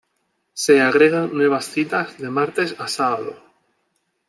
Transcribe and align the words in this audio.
Se 0.55 0.81
agregan 0.81 1.31
nuevas 1.31 1.65
citas 1.65 2.17
de 2.17 2.31
martes 2.31 2.75
a 2.79 2.87
sábado. 2.87 3.35